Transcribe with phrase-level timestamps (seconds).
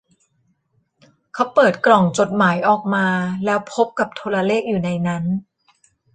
[1.33, 3.05] เขาเปิดกล่องจดหมายออกมา
[3.45, 5.23] แล้วพบกับโทรเลขอยู่ในนั้น